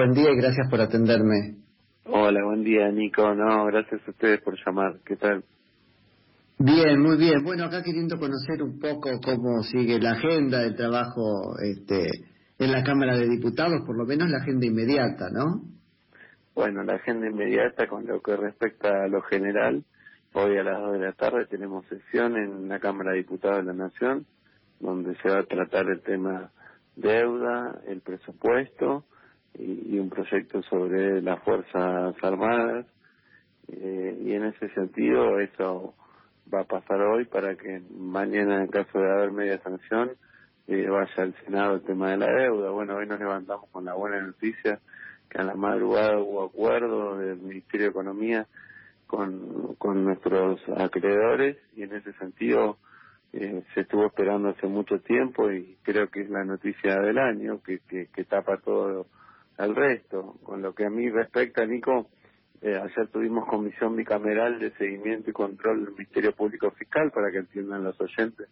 [0.00, 1.56] Buen día y gracias por atenderme.
[2.06, 3.34] Hola, buen día, Nico.
[3.34, 4.94] No, gracias a ustedes por llamar.
[5.04, 5.44] ¿Qué tal?
[6.58, 7.44] Bien, muy bien.
[7.44, 12.08] Bueno, acá queriendo conocer un poco cómo sigue la agenda del trabajo este,
[12.58, 15.64] en la Cámara de Diputados, por lo menos la agenda inmediata, ¿no?
[16.54, 19.84] Bueno, la agenda inmediata con lo que respecta a lo general,
[20.32, 23.74] hoy a las 2 de la tarde tenemos sesión en la Cámara de Diputados de
[23.74, 24.24] la Nación,
[24.80, 26.52] donde se va a tratar el tema
[26.96, 29.04] deuda, el presupuesto
[29.58, 32.86] y, un proyecto sobre las Fuerzas Armadas.
[33.68, 35.94] Eh, y en ese sentido, eso
[36.52, 40.12] va a pasar hoy para que mañana, en caso de haber media sanción,
[40.66, 42.70] eh, vaya al Senado el tema de la deuda.
[42.70, 44.80] Bueno, hoy nos levantamos con la buena noticia
[45.28, 48.46] que a la madrugada hubo acuerdo del Ministerio de Economía
[49.06, 52.78] con, con nuestros acreedores y en ese sentido
[53.32, 57.60] eh, se estuvo esperando hace mucho tiempo y creo que es la noticia del año
[57.62, 59.06] que, que, que tapa todo
[59.64, 60.36] el resto.
[60.42, 62.08] Con lo que a mí respecta, Nico,
[62.62, 67.38] eh, ayer tuvimos comisión bicameral de seguimiento y control del Ministerio Público Fiscal, para que
[67.38, 68.48] entiendan los oyentes.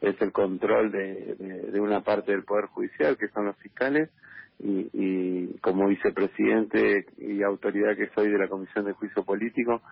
[0.00, 1.36] Es el control de,
[1.72, 4.10] de, una parte del Poder Judicial, que son los fiscales,
[4.58, 9.82] y, y, como vicepresidente y autoridad que soy de la Comisión de Juicio Político,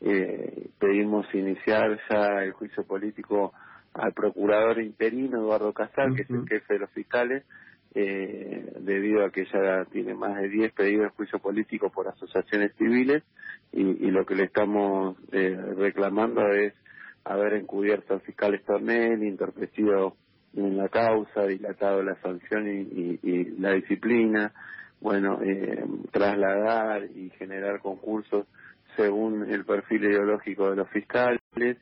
[0.00, 3.52] eh, pedimos iniciar ya el juicio político
[3.94, 7.44] al procurador interino Eduardo Casal, que es el jefe de los fiscales,
[7.98, 12.74] eh, debido a que ya tiene más de 10 pedidos de juicio político por asociaciones
[12.76, 13.22] civiles
[13.72, 16.74] y, lo que le estamos eh, reclamando es
[17.24, 20.14] haber encubierto al fiscal Estornel, interpretido
[20.54, 24.52] en la causa, dilatado la sanción y, la disciplina,
[25.00, 28.46] bueno, eh, trasladar y generar concursos
[28.94, 31.78] según el perfil ideológico de los fiscales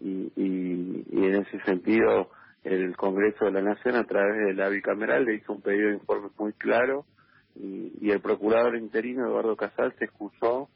[0.00, 2.30] y, y en ese sentido
[2.64, 5.94] el Congreso de la Nación a través de la bicameral le hizo un pedido de
[5.94, 7.06] informe muy claro
[7.54, 10.68] y, el procurador interino Eduardo Casal se excusó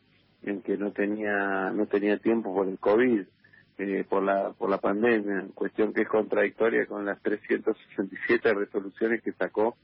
[0.43, 3.23] en que no tenía no tenía tiempo por el COVID
[3.79, 9.33] eh, por la por la pandemia cuestión que es contradictoria con las 367 resoluciones que
[9.33, 9.77] sacó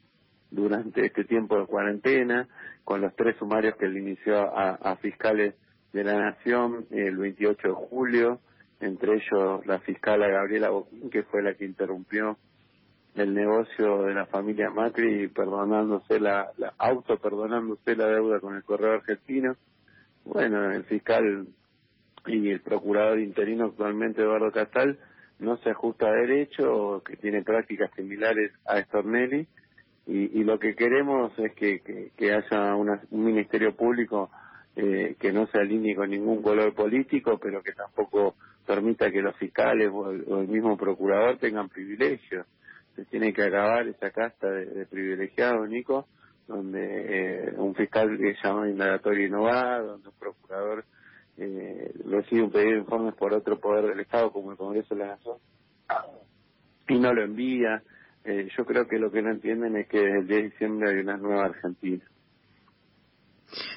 [0.51, 2.49] durante este tiempo de cuarentena
[2.85, 5.55] con los tres sumarios que le inició a fiscales
[5.93, 8.41] de la nación el 28 de julio
[8.81, 12.37] entre ellos la fiscal Gabriela Boquín, que fue la que interrumpió
[13.15, 18.95] el negocio de la familia Macri perdonándose la, auto perdonándose la deuda con el correo
[18.95, 19.57] argentino.
[20.25, 21.47] Bueno, el fiscal
[22.27, 24.99] y el procurador interino actualmente Eduardo Castal
[25.39, 29.47] no se ajusta a derecho, que tiene prácticas similares a Stornelli
[30.07, 34.31] y, y lo que queremos es que, que, que haya una, un ministerio público
[34.77, 38.37] eh, que no se alinee con ningún color político, pero que tampoco
[38.67, 42.47] permita que los fiscales o el, mismo procurador tengan privilegios.
[42.95, 46.07] Se tiene que acabar esa casta de, privilegiados, Nico,
[46.47, 50.85] donde eh, un fiscal es llamado indagatorio innovado, donde un procurador
[51.37, 55.01] eh, recibe un pedido de informes por otro poder del Estado, como el Congreso de
[55.01, 55.39] la Nación,
[56.89, 57.83] y no lo envía.
[58.25, 60.99] Eh, yo creo que lo que no entienden es que el 10 de diciembre hay
[60.99, 62.05] una nueva Argentina.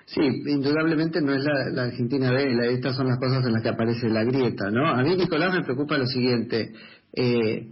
[0.05, 4.09] Sí, indudablemente no es la, Argentina B, estas son las cosas en las que aparece
[4.09, 4.87] la grieta, ¿no?
[4.87, 6.73] A mí, Nicolás, me preocupa lo siguiente,
[7.13, 7.69] eh,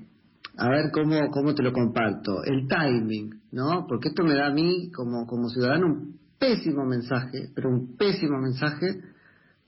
[0.58, 3.86] a ver cómo, cómo te lo comparto, el timing, ¿no?
[3.88, 8.40] Porque esto me da a mí, como, como ciudadano, un pésimo mensaje, pero un pésimo
[8.40, 9.00] mensaje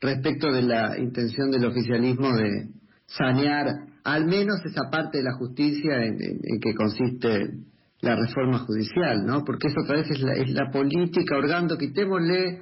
[0.02, 2.70] respecto de la intención del oficialismo de
[3.06, 3.68] sanear
[4.04, 7.52] al menos esa parte de la justicia en que consiste
[8.04, 9.44] la reforma judicial, ¿no?
[9.46, 12.62] Porque eso otra vez es la, es la política hurgando, quitémosle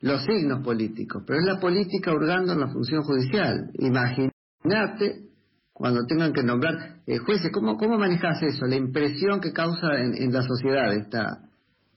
[0.00, 3.70] los signos políticos, pero es la política hurgando en la función judicial.
[3.74, 5.28] Imagínate
[5.74, 6.74] cuando tengan que nombrar
[7.06, 8.64] eh, jueces, ¿cómo, ¿cómo manejas eso?
[8.64, 11.42] La impresión que causa en, la sociedad esta,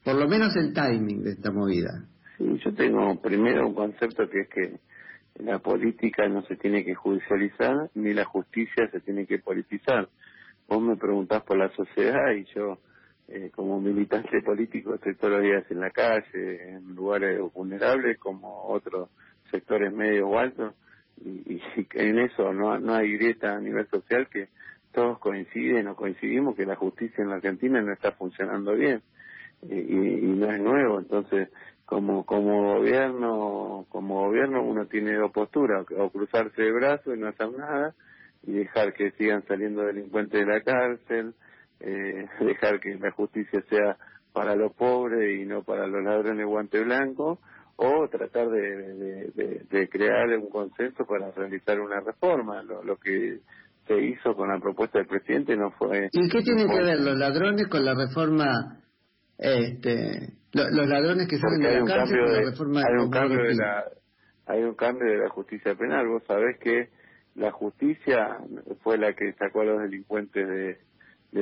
[0.04, 2.04] por lo menos el timing de esta movida.
[2.36, 4.78] Sí, yo tengo primero un concepto que es que
[5.42, 10.10] la política no se tiene que judicializar ni la justicia se tiene que politizar
[10.68, 12.78] vos me preguntás por la sociedad y yo
[13.28, 18.64] eh, como militante político estoy todos los días en la calle, en lugares vulnerables como
[18.68, 19.08] otros
[19.50, 20.74] sectores medios o altos
[21.24, 21.60] y,
[21.94, 24.48] en eso no, no hay grieta a nivel social que
[24.92, 29.02] todos coinciden o coincidimos que la justicia en la Argentina no está funcionando bien
[29.62, 30.98] y, y no es nuevo.
[30.98, 31.48] Entonces
[31.86, 37.28] como como gobierno como gobierno uno tiene dos posturas o cruzarse de brazos y no
[37.28, 37.94] hacer nada
[38.44, 41.34] y dejar que sigan saliendo delincuentes de la cárcel,
[41.80, 43.96] eh, dejar que la justicia sea
[44.32, 47.38] para los pobres y no para los ladrones guante blanco,
[47.76, 49.32] o tratar de,
[49.70, 52.62] de, crear un consenso para realizar una reforma.
[52.62, 53.40] Lo, lo, que
[53.86, 56.08] se hizo con la propuesta del presidente no fue...
[56.12, 58.78] ¿Y qué tienen que ver los ladrones con la reforma
[59.38, 63.84] este, los ladrones que salen de la cárcel la reforma hay un cambio de la
[64.46, 66.06] hay un cambio de la justicia penal.
[66.08, 66.90] Vos sabés que
[67.34, 68.38] la justicia
[68.82, 70.78] fue la que sacó a los delincuentes de,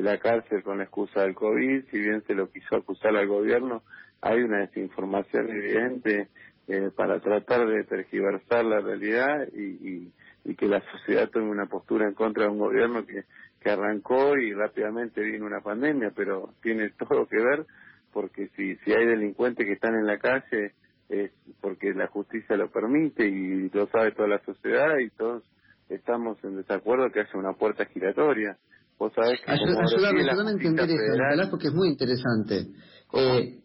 [0.03, 3.83] la cárcel con la excusa del COVID, si bien se lo quiso acusar al gobierno,
[4.21, 6.29] hay una desinformación evidente
[6.69, 10.13] eh, para tratar de tergiversar la realidad y,
[10.45, 13.25] y, que la sociedad tome una postura en contra de un gobierno que,
[13.61, 17.67] que arrancó y rápidamente vino una pandemia, pero tiene todo que ver
[18.13, 20.73] porque si, si hay delincuentes que están en la calle
[21.09, 25.43] es porque la justicia lo permite y lo sabe toda la sociedad y todos
[25.91, 28.57] estamos en desacuerdo que haya una puerta giratoria.
[28.99, 32.67] Vos sabés que ayúdame, a entender eso, porque es muy interesante.
[33.15, 33.61] Eh,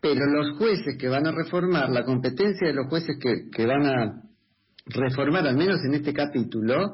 [0.00, 3.86] pero los jueces que van a reformar, la competencia de los jueces que, que van
[3.86, 4.22] a
[4.86, 6.92] reformar, al menos en este capítulo,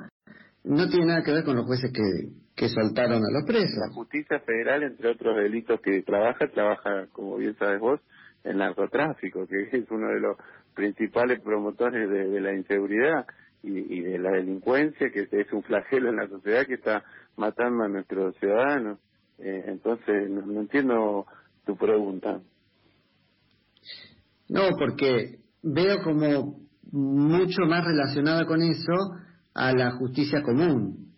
[0.65, 3.77] no tiene nada que ver con los jueces que, que soltaron a los presos.
[3.89, 8.01] La justicia federal, entre otros delitos que trabaja, trabaja, como bien sabes vos,
[8.45, 10.37] en narcotráfico, que es uno de los
[10.75, 13.27] principales promotores de la inseguridad
[13.63, 17.05] y, de la delincuencia, que es un flagelo en la sociedad que está
[17.37, 18.99] matando a nuestros ciudadanos.
[19.39, 21.27] Eh, entonces, no, entiendo
[21.65, 22.41] tu pregunta.
[24.49, 26.61] No, porque veo como
[26.91, 28.93] mucho más relacionada con eso
[29.55, 31.13] a la justicia común.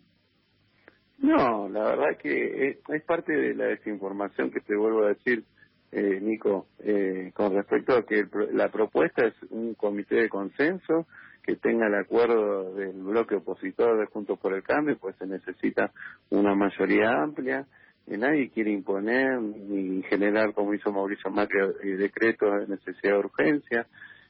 [1.17, 5.43] No, la verdad que es, es parte de la desinformación que te vuelvo a decir,
[5.91, 11.07] eh, Nico, eh, con respecto a que la propuesta es un comité de consenso
[11.45, 15.91] que tenga el acuerdo del bloque opositor de Juntos por el Cambio, pues se necesita
[16.31, 17.67] una mayoría amplia.
[18.07, 23.19] Y nadie quiere imponer ni generar, como hizo Mauricio Macri, eh, decretos de necesidad de
[23.19, 23.87] urgencia.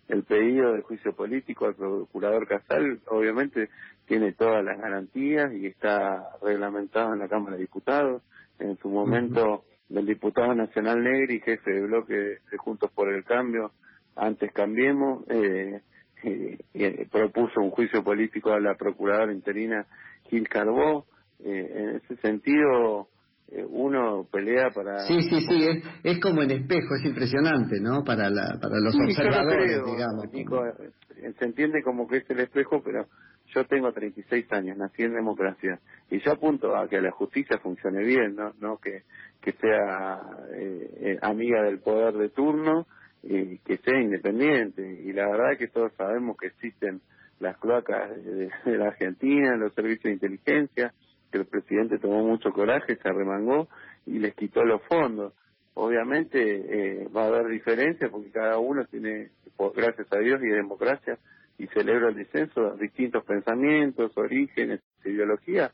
[0.08, 3.70] El pedido del juicio político al procurador Casal, obviamente,
[4.06, 8.22] tiene todas las garantías y está reglamentado en la Cámara de Diputados.
[8.60, 13.72] En su momento, el diputado nacional Negri, jefe de bloque de Juntos por el Cambio,
[14.16, 15.82] antes cambiemos, eh,
[16.24, 19.86] eh, propuso un juicio político a la procuradora interina
[20.30, 21.06] Gil Carbó.
[21.44, 23.10] Eh, en ese sentido,
[23.52, 25.00] eh, uno pelea para...
[25.08, 28.04] Sí, sí, sí, es, es, como en espejo, es impresionante, ¿no?
[28.04, 30.26] Para, la, para los observadores, digamos.
[30.34, 33.06] Eh, se entiende como que es el espejo, pero
[33.54, 35.80] yo tengo 36 años, nací en democracia,
[36.10, 39.04] y yo apunto a que la justicia funcione bien, no, no que,
[39.42, 40.22] que sea
[40.56, 42.88] eh, amiga del poder de turno,
[43.26, 45.02] y que sea independiente.
[45.04, 47.02] Y la verdad es que todos sabemos que existen
[47.40, 50.94] las cloacas de, la Argentina, los servicios de inteligencia,
[51.32, 53.68] que el presidente tomó mucho coraje, se arremangó
[54.06, 55.34] y les quitó los fondos.
[55.74, 59.32] Obviamente eh, va a haber diferencias porque cada uno tiene,
[59.76, 61.18] gracias a Dios y democracia,
[61.58, 65.72] y celebra el disenso, distintos pensamientos, orígenes, ideologías,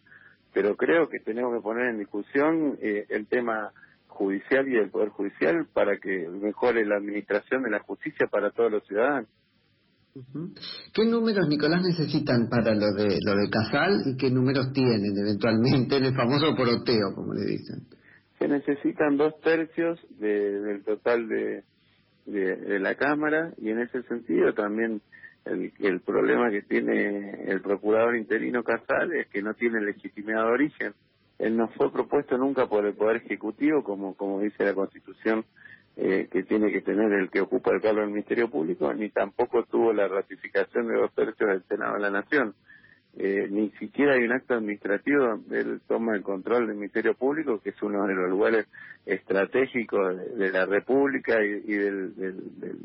[0.53, 3.71] pero creo que tenemos que poner en discusión eh, el tema
[4.11, 8.71] judicial y del Poder Judicial para que mejore la administración de la justicia para todos
[8.71, 9.29] los ciudadanos.
[10.93, 15.95] ¿Qué números, Nicolás, necesitan para lo de lo de Casal y qué números tienen eventualmente
[15.95, 17.87] en el famoso poroteo, como le dicen?
[18.37, 21.63] Se necesitan dos tercios del total de,
[22.25, 25.01] de, la Cámara y en ese sentido también
[25.45, 30.51] el, el problema que tiene el procurador interino Casal es que no tiene legitimidad de
[30.51, 30.93] origen
[31.41, 35.43] él no fue propuesto nunca por el Poder Ejecutivo, como, como dice la Constitución,
[35.97, 39.63] eh, que tiene que tener el que ocupa el cargo del Ministerio Público, ni tampoco
[39.63, 42.53] tuvo la ratificación de dos tercios del Senado de la Nación.
[43.17, 47.59] Eh, ni siquiera hay un acto administrativo donde él toma el control del Ministerio Público,
[47.59, 48.67] que es uno de los lugares
[49.05, 52.13] estratégicos de, la República y, del,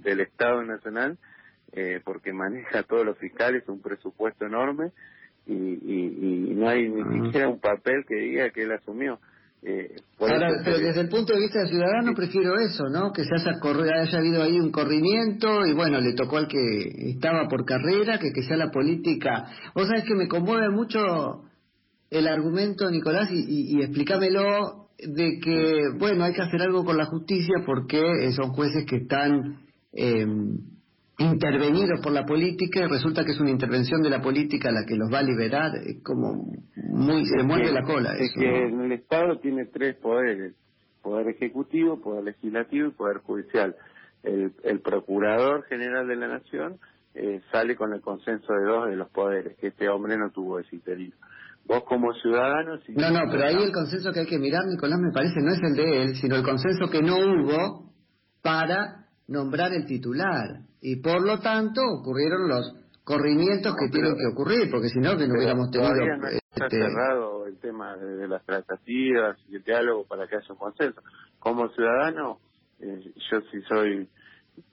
[0.02, 1.18] del, Estado Nacional,
[1.72, 4.92] eh, porque maneja a todos los fiscales un presupuesto enorme
[5.46, 9.18] y, y, no hay ni siquiera un papel que diga que él asumió.
[9.62, 13.12] Eh, Ahora, pero desde el punto de vista del ciudadano prefiero eso, ¿no?
[13.12, 13.58] Que se haya,
[14.00, 16.58] haya habido ahí un corrimiento y bueno, le tocó al que
[17.10, 19.46] estaba por carrera, que, que sea la política.
[19.74, 21.00] Vos sabés que me conmueve mucho
[22.10, 27.06] el argumento, Nicolás, y, y, explícamelo de que, bueno, hay que hacer algo con la
[27.06, 29.60] justicia porque son jueces que están...
[29.92, 30.26] Eh,
[31.18, 34.96] intervenidos por la política y resulta que es una intervención de la política la que
[34.96, 38.14] los va a liberar, es como muy, se mueve la cola.
[38.18, 40.54] Es que el Estado tiene tres poderes,
[41.02, 43.76] poder ejecutivo, poder legislativo y poder judicial.
[44.22, 46.78] El, el procurador general de la nación
[47.14, 50.58] eh, sale con el consenso de dos de los poderes, que este hombre no tuvo
[50.58, 51.14] ese interino.
[51.64, 52.78] Vos como ciudadano...
[52.88, 55.60] no, no, pero ahí el consenso que hay que mirar, Nicolás, me parece, no es
[55.62, 57.92] el de él, sino el consenso que no hubo
[58.42, 64.70] para nombrar el titular y por lo tanto ocurrieron los corrimientos que tienen que ocurrir,
[64.70, 65.94] porque si no, que no hubiéramos tenido...
[65.94, 70.46] No está este, cerrado el tema de, las tratativas y el diálogo para que haya
[70.50, 71.02] un consenso.
[71.38, 72.38] Como ciudadano,
[72.80, 74.08] eh, yo si soy,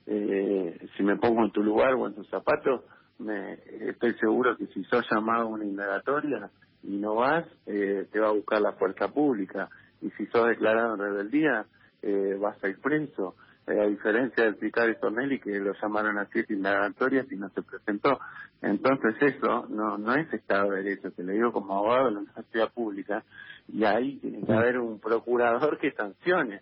[0.06, 2.84] eh, si me pongo en tu lugar o en tu zapato,
[3.18, 3.54] me,
[3.88, 6.50] estoy seguro que si sos llamado a una indagatoria
[6.82, 9.68] y no vas, eh, te va a buscar la fuerza pública.
[10.00, 11.66] Y si sos declarado en rebeldía,
[12.02, 13.36] eh, vas a ir preso.
[13.66, 17.62] Eh, a diferencia del fiscal Tornelli que lo llamaron a siete indagatorias y no se
[17.62, 18.18] presentó.
[18.60, 22.18] Entonces eso no no es Estado de Derecho, te lo digo como abogado de la
[22.20, 23.24] universidad pública,
[23.68, 26.60] y ahí tiene que haber un procurador que sancione.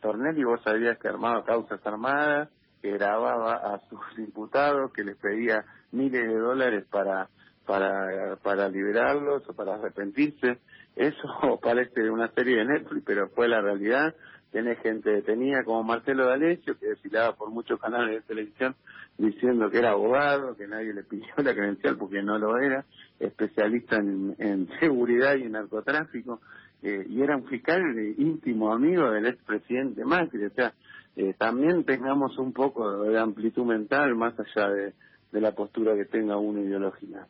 [0.00, 2.48] Tornelli vos sabías que armaba causas armadas,
[2.80, 7.28] que grababa a sus diputados, que les pedía miles de dólares para
[7.66, 10.58] para para liberarlos o para arrepentirse.
[10.94, 14.14] Eso parece una serie de Netflix, pero fue la realidad
[14.56, 18.74] tenés gente detenida como Marcelo D'Alessio, que desfilaba por muchos canales de televisión
[19.18, 22.86] diciendo que era abogado, que nadie le pidió la credencial porque no lo era,
[23.20, 26.40] especialista en, seguridad y en narcotráfico,
[26.82, 27.82] eh, y era un fiscal
[28.16, 30.72] íntimo amigo del expresidente Macri, o sea,
[31.16, 34.94] eh, también tengamos un poco de amplitud mental más allá de,
[35.38, 37.26] la postura que tenga uno ideológica.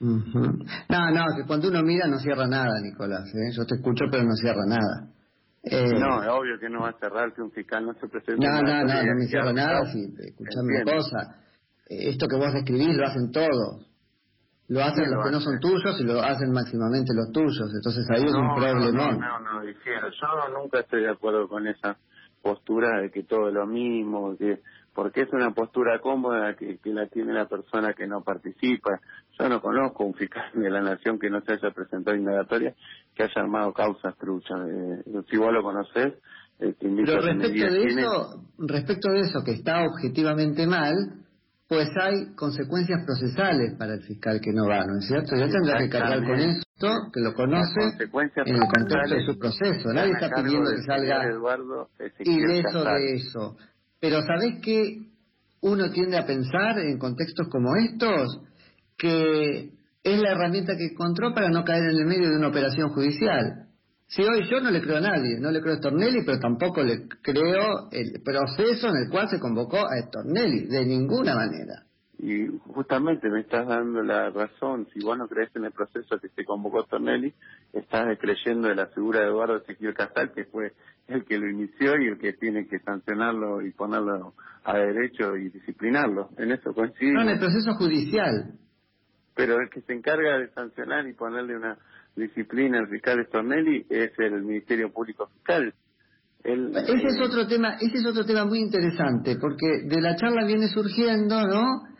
[0.00, 3.26] No, no, que cuando uno mira no cierra nada, Nicolás.
[3.34, 3.56] ¿eh?
[3.56, 5.08] Yo te escucho, pero no cierra nada.
[5.64, 8.44] Eh, no, es obvio que no va a cerrar que un fiscal no se presente.
[8.44, 9.86] No, no, no, no me cierro nada.
[9.86, 11.36] Sí, escuchame una cosa.
[11.88, 13.88] Eh, esto que vos describís lo hacen todos.
[14.68, 17.70] Lo hacen los que no son tuyos y lo hacen máximamente los tuyos.
[17.74, 18.90] Entonces ahí es un problema.
[18.90, 20.08] No, no, no, difiero.
[20.10, 21.96] Yo nunca estoy de acuerdo con esa
[22.40, 24.60] postura de que todo es lo mismo, que
[24.94, 29.00] porque es una postura cómoda que, que la tiene la persona que no participa.
[29.38, 32.74] Yo no conozco un fiscal de la nación que no se haya presentado indagatoria
[33.14, 34.58] que haya armado causas truchas.
[34.68, 36.14] Eh, si vos lo conocés,
[36.60, 40.94] eh, te invito Pero respecto de eso, respecto de eso que está objetivamente mal,
[41.68, 45.34] pues hay consecuencias procesales para el fiscal que no va, ¿no es cierto?
[45.36, 49.88] Ya tendrá que cargar con esto, que lo conoce en el contexto de su proceso.
[49.94, 51.24] Nadie está pidiendo que salga
[52.20, 53.56] ileso de eso.
[53.98, 54.98] Pero ¿sabés qué
[55.62, 58.40] uno tiende a pensar en contextos como estos?
[59.02, 59.72] Que
[60.04, 63.66] es la herramienta que encontró para no caer en el medio de una operación judicial.
[64.06, 66.82] Si hoy yo no le creo a nadie, no le creo a Stornelli, pero tampoco
[66.82, 71.82] le creo el proceso en el cual se convocó a Stornelli, de ninguna manera.
[72.18, 76.28] Y justamente me estás dando la razón, si vos no crees en el proceso que
[76.28, 77.34] se convocó a Stornelli,
[77.72, 80.72] estás creyendo de la figura de Eduardo Ezequiel Casal, que fue
[81.08, 85.48] el que lo inició y el que tiene que sancionarlo y ponerlo a derecho y
[85.48, 86.28] disciplinarlo.
[86.38, 87.12] En eso coincide.
[87.12, 88.58] No, en el proceso judicial.
[89.34, 91.78] Pero el que se encarga de sancionar y ponerle una
[92.16, 95.72] disciplina al fiscal Stornelli es el Ministerio Público Fiscal.
[96.44, 100.68] ese es otro tema, ese es otro tema muy interesante, porque de la charla viene
[100.68, 101.92] surgiendo, ¿no?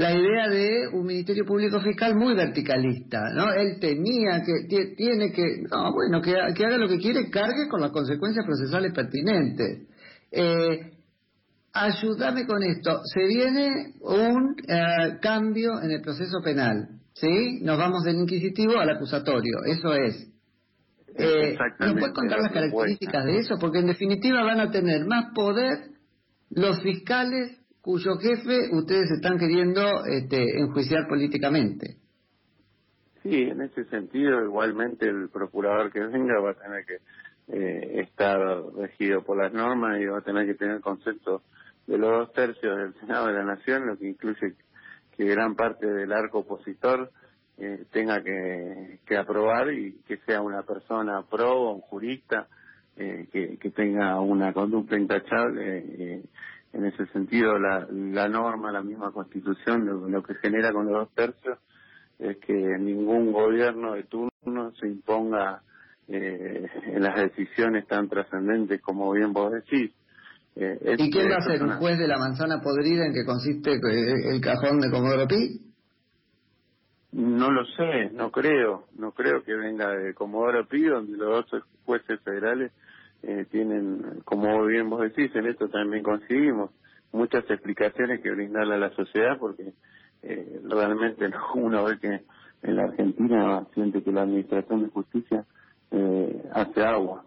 [0.00, 3.52] la idea de un Ministerio Público Fiscal muy verticalista, ¿no?
[3.52, 7.90] Él tenía que, tiene que, no, bueno, que, haga lo que quiere, cargue con las
[7.90, 9.88] consecuencias procesales pertinentes.
[10.32, 10.92] Eh,
[11.72, 13.00] ayúdame con esto.
[13.04, 17.60] Se viene un eh, cambio en el proceso penal, ¿sí?
[17.62, 20.26] Nos vamos del inquisitivo al acusatorio, eso es.
[21.16, 23.56] Eh, ¿Nos puedes contar las características de eso?
[23.60, 25.90] Porque en definitiva van a tener más poder
[26.50, 31.96] los fiscales cuyo jefe ustedes están queriendo este, enjuiciar políticamente.
[33.22, 36.96] Sí, en ese sentido, igualmente el procurador que venga va a tener que
[37.52, 38.38] eh, estar
[38.76, 41.42] regido por las normas y va a tener que tener concepto
[41.90, 44.54] de los dos tercios del Senado de la Nación, lo que incluye
[45.16, 47.10] que gran parte del arco opositor
[47.58, 52.46] eh, tenga que, aprobar y que sea una persona pro, un jurista,
[52.96, 56.22] eh, que, tenga una conducta intachable eh,
[56.72, 61.14] en ese sentido la, la norma, la misma constitución, lo, que genera con los dos
[61.14, 61.58] tercios
[62.20, 65.62] es que ningún gobierno de turno se imponga
[66.06, 69.90] eh, en las decisiones tan trascendentes como bien vos decís.
[70.56, 73.72] Eh, ¿Y quién va a ser un juez de la manzana podrida en que consiste
[73.72, 75.60] eh, el cajón de Comodoro Pi?
[77.12, 81.62] No lo sé, no creo, no creo que venga de Comodoro Pi, donde los dos
[81.84, 82.72] jueces federales
[83.22, 86.70] eh, tienen, como bien vos decís, en esto también conseguimos
[87.12, 89.72] muchas explicaciones que brindarle a la sociedad porque
[90.22, 92.20] eh, realmente uno ve que
[92.62, 95.44] en la Argentina siente que la Administración de Justicia
[95.90, 97.24] eh, hace agua.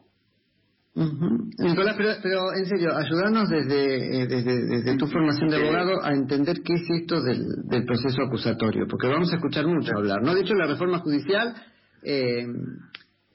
[0.95, 6.73] Nicolás, pero, en serio, ayudarnos desde, desde, desde, tu formación de abogado a entender qué
[6.73, 10.35] es esto del, del proceso acusatorio, porque vamos a escuchar mucho hablar, ¿no?
[10.35, 11.55] De hecho, la reforma judicial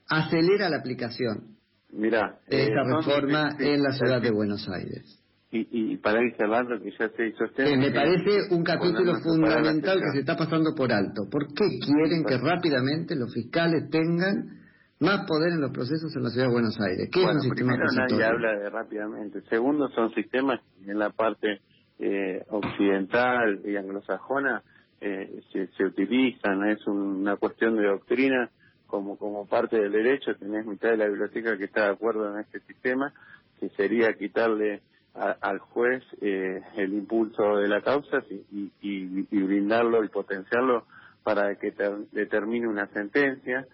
[0.08, 1.56] acelera la aplicación
[1.90, 5.22] Mira, de esta eh, reforma en la ciudad de Buenos Aires.
[5.50, 7.76] Y, y para ir cerrando, que ya se hizo usted...
[7.76, 11.22] me parece un capítulo fundamental que se está pasando por alto.
[11.30, 14.58] ¿Por qué quieren que rápidamente los fiscales tengan
[15.00, 17.08] más poder en los procesos en la ciudad de Buenos Aires.
[17.12, 19.42] ¿Qué es un sistema primero nadie habla de rápidamente.
[19.48, 21.60] Segundo, son sistemas en la parte
[21.98, 24.62] eh, occidental y anglosajona
[25.00, 28.50] eh, se, se utilizan, es una cuestión de doctrina
[28.88, 32.40] como como parte del derecho, tenés mitad de la biblioteca que está de acuerdo en
[32.40, 33.12] este sistema,
[33.60, 34.80] que sería quitarle
[35.14, 40.86] al juez eh, el impulso de la causa y, y, y, brindarlo y potenciarlo
[41.24, 41.74] para que
[42.12, 43.66] determine una sentencia.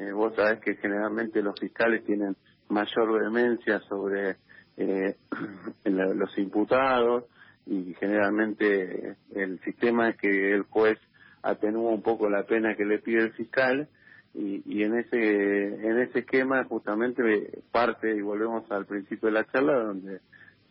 [0.00, 2.34] Eh, vos sabés que generalmente los fiscales tienen
[2.70, 4.36] mayor vehemencia sobre
[4.78, 5.16] eh,
[5.84, 7.24] los imputados
[7.66, 10.98] y generalmente el sistema es que el juez
[11.42, 13.88] atenúa un poco la pena que le pide el fiscal
[14.32, 19.46] y, y en ese en ese esquema justamente parte y volvemos al principio de la
[19.52, 20.20] charla donde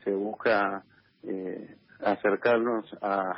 [0.03, 0.83] se busca
[1.21, 3.33] eh, acercarnos a,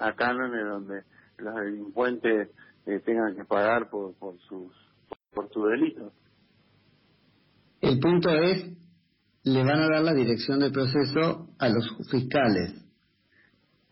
[0.00, 1.02] a, cánones donde
[1.38, 2.48] los delincuentes
[2.86, 4.72] eh, tengan que pagar por, por sus
[5.36, 6.12] por su delito.
[7.82, 8.72] El punto es,
[9.44, 12.72] le van a dar la dirección del proceso a los fiscales.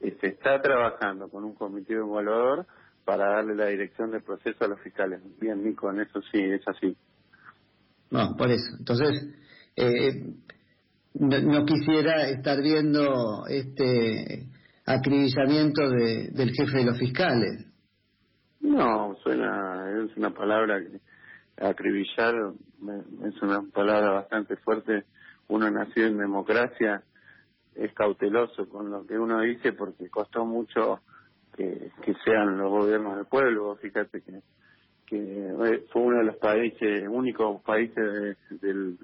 [0.00, 2.66] Se está trabajando con un comité evaluador
[3.04, 5.20] para darle la dirección del proceso a los fiscales.
[5.38, 6.96] Bien, Nico, en eso sí, es así.
[8.10, 8.76] No, por eso.
[8.78, 9.28] Entonces,
[9.76, 10.34] eh,
[11.14, 14.48] no, quisiera estar viendo este
[14.86, 17.66] acribillamiento de, del jefe de los fiscales.
[18.60, 21.00] No, suena, es una palabra que
[21.56, 22.34] acribillar
[23.24, 25.04] es una palabra bastante fuerte.
[25.48, 27.02] Uno nació en democracia,
[27.74, 31.00] es cauteloso con lo que uno dice porque costó mucho
[31.56, 31.90] que,
[32.24, 33.76] sean los gobiernos del pueblo.
[33.76, 34.40] Fíjate que,
[35.06, 38.98] que fue uno de los países, únicos países del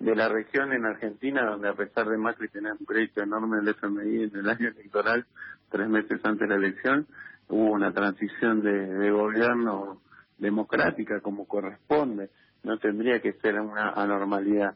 [0.00, 3.68] de la región en Argentina, donde a pesar de Macri tener un crédito enorme del
[3.68, 5.26] FMI en el año electoral,
[5.70, 7.06] tres meses antes de la elección,
[7.48, 10.00] hubo una transición de, gobierno
[10.40, 12.30] democrática como corresponde.
[12.64, 14.74] No tendría que ser una anormalidad.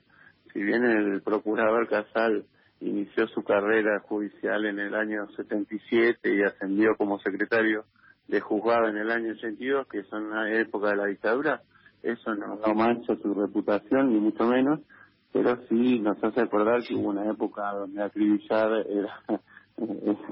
[0.53, 2.45] Si bien el procurador Casal
[2.81, 7.85] inició su carrera judicial en el año 77 y ascendió como secretario
[8.29, 11.63] de juzgado en el año 82, que son la época de la dictadura,
[12.03, 14.81] eso no, no mancha su reputación, ni mucho menos,
[15.33, 19.21] pero sí nos hace acordar que hubo una época donde acribillar era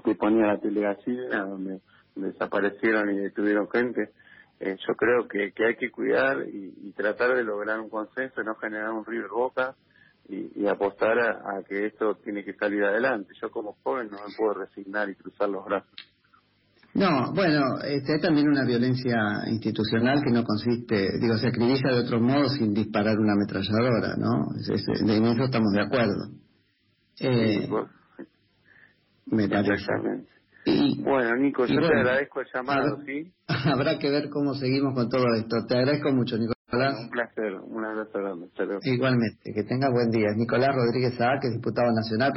[0.04, 1.80] que ponía la telegacina, donde
[2.14, 4.10] desaparecieron y detuvieron gente.
[4.64, 8.54] Eh, yo creo que, que hay que cuidar y, tratar de lograr un consenso, no
[8.54, 9.74] generar un río boca
[10.28, 13.34] y, y apostar a, que esto tiene que salir adelante.
[13.42, 15.90] Yo como joven no me puedo resignar y cruzar los brazos.
[16.94, 19.16] No, bueno, este, hay también una violencia
[19.48, 24.46] institucional que no consiste, digo, se acribilla de otro modo sin disparar una ametralladora, ¿no?
[24.54, 26.28] en eso estamos de acuerdo.
[27.18, 27.68] Eh,
[29.26, 29.92] me parece.
[29.92, 30.31] Y,
[31.02, 33.32] bueno, Nico, yo te agradezco el llamado, ¿sí?
[33.72, 35.64] Habrá que ver cómo seguimos con todo esto.
[35.66, 36.94] Te agradezco mucho, Nicolás.
[36.98, 38.48] Un placer, un abrazo grande.
[38.82, 40.28] Igualmente, que tenga buen día.
[40.36, 42.32] Nicolás Rodríguez Saá, que es diputado nacional.